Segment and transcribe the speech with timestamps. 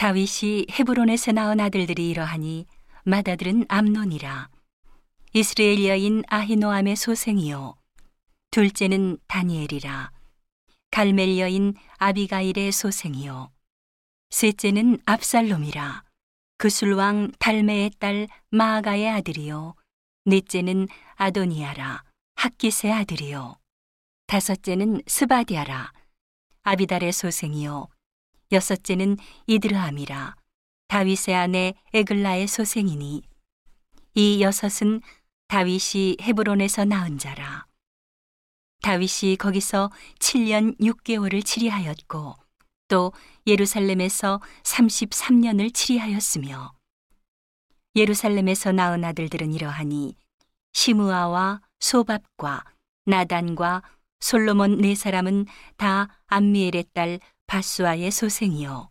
[0.00, 2.64] 다윗이 헤브론에서 낳은 아들들이 이러하니
[3.04, 4.48] 맏아들은 암논이라.
[5.34, 7.76] 이스르엘 여인 아히노암의 소생이요.
[8.50, 10.10] 둘째는 다니엘이라.
[10.90, 13.50] 갈멜 여인 아비가일의 소생이요.
[14.30, 16.04] 셋째는 압살롬이라.
[16.56, 19.74] 그술왕 달메의 딸 마아가의 아들이요.
[20.24, 22.04] 넷째는 아도니아라.
[22.36, 23.58] 학깃의 아들이요.
[24.28, 25.92] 다섯째는 스바댜라.
[26.62, 27.88] 아비달의 소생이요
[28.52, 30.36] 여섯째는 이드르함이라.
[30.88, 33.22] 다윗의 아내 에글라의 소생이니.
[34.14, 35.00] 이 여섯은
[35.48, 37.66] 다윗이 헤브론에서 낳은 자라.
[38.82, 42.34] 다윗이 거기서 7년 6개월을 치리하였고
[42.88, 43.12] 또
[43.46, 46.72] 예루살렘에서 33년을 치리하였으며
[47.94, 50.16] 예루살렘에서 낳은 아들들은 이러하니
[50.72, 52.64] 시므아와 소밥과
[53.06, 53.82] 나단과
[54.20, 55.46] 솔로몬 네 사람은
[55.76, 58.90] 다 암미엘의 딸 바수아의 소생이요.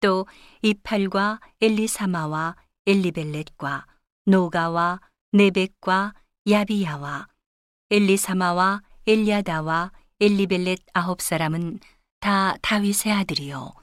[0.00, 0.26] 또
[0.62, 2.56] 이팔과 엘리사마와
[2.86, 3.86] 엘리벨렛과
[4.24, 6.14] 노가와 네벡과
[6.48, 7.28] 야비야와
[7.90, 11.78] 엘리사마와 엘리아다와 엘리벨렛 아홉 사람은
[12.20, 13.74] 다 다윗의 아들이요.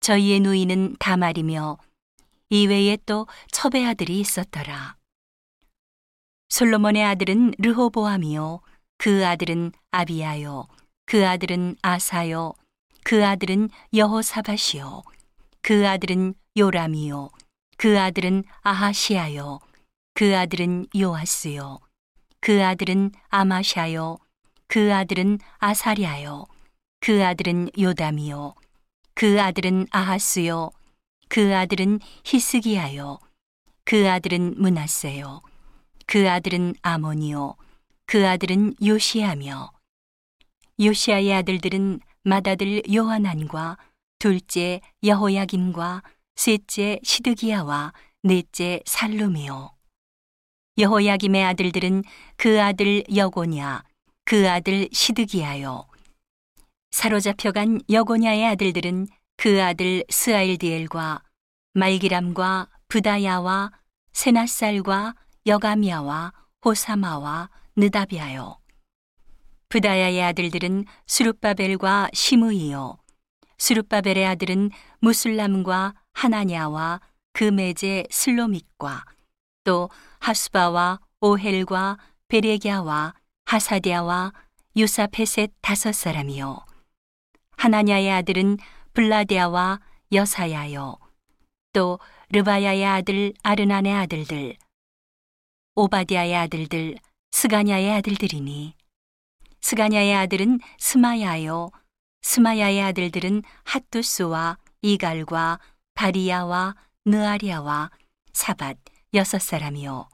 [0.00, 1.78] 저희의 누이는 다말이며
[2.50, 4.98] 이외에 또 첩의 아들이 있었더라.
[6.50, 8.60] 솔로몬의 아들은 르호보암이요.
[8.98, 10.68] 그 아들은 아비야요.
[11.06, 12.52] 그 아들은 아사요
[13.08, 15.04] 그 아들은 여호사밧이요
[15.62, 17.28] 그 아들은 요람이요
[17.76, 19.60] 그 아들은 아하시아요
[20.12, 21.78] 그 아들은 요아스요
[22.40, 24.16] 그 아들은 아마샤요
[24.66, 26.46] 그 아들은 아사리아요
[26.98, 28.56] 그 아들은 요담이요
[29.14, 30.70] 그 아들은 아하스요
[31.28, 33.20] 그 아들은 히스기야요
[33.84, 35.42] 그 아들은 문하세요
[36.06, 37.54] 그 아들은 아모니요
[38.06, 39.70] 그 아들은 요시아며
[40.80, 43.78] 요시아의 아들들은 맏아들 요하난과
[44.18, 46.02] 둘째 여호야김과
[46.34, 47.92] 셋째 시드기야와
[48.24, 49.70] 넷째 살룸이요
[50.76, 52.02] 여호야김의 아들들은
[52.36, 53.84] 그 아들 여고냐
[54.24, 55.86] 그 아들 시드기야요
[56.90, 59.06] 사로잡혀간 여고냐의 아들들은
[59.36, 61.22] 그 아들 스아일디엘과
[61.74, 63.70] 말기람과 부다야와
[64.12, 65.14] 세나살과
[65.46, 66.32] 여가미야와
[66.64, 68.58] 호사마와 느다비아요.
[69.68, 72.98] 부다야의 아들들은 수룹바벨과 시므이요.
[73.58, 77.00] 수룹바벨의 아들은 무슬람과 하나냐와
[77.32, 79.04] 그 매제 슬로믹과
[79.64, 79.90] 또
[80.20, 83.14] 하수바와 오헬과 베레갸와
[83.46, 84.32] 하사디아와
[84.76, 86.64] 유삽헤셋 다섯 사람이요.
[87.56, 88.58] 하나냐의 아들은
[88.92, 89.80] 블라댜와
[90.12, 90.96] 여사야요.
[91.72, 91.98] 또
[92.30, 94.56] 르바야의 아들 아르난의 아들들,
[95.74, 96.96] 오바디아의 아들들,
[97.32, 98.75] 스가냐의 아들들이니
[99.60, 101.70] 스가냐의 아들은 스마야요.
[102.22, 105.58] 스마야의 아들들은 핫두스와 이갈과
[105.94, 106.74] 바리야와
[107.04, 107.90] 느아리아와
[108.32, 108.76] 사밧
[109.14, 110.08] 여섯 사람이요.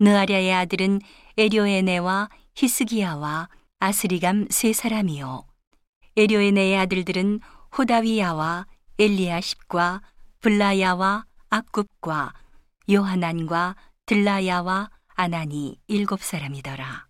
[0.00, 1.00] 느아리아의 아들은
[1.38, 5.46] 에료에네와 히스기야와 아스리감 세 사람이요.
[6.16, 7.40] 에료에네의 아들들은
[7.76, 8.66] 호다위야와
[8.98, 10.00] 엘리아십과
[10.40, 12.32] 블라야와 악굽과
[12.90, 17.05] 요하난과 들라야와 아나니 일곱 사람이더라.